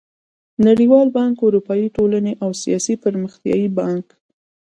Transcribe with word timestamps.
د 0.55 0.57
نړېوال 0.67 1.07
بانک، 1.17 1.35
اروپايي 1.45 1.87
ټولنې 1.97 2.33
او 2.43 2.47
اسيايي 2.57 2.95
پرمختيايي 3.03 3.67
بانک 3.77 4.05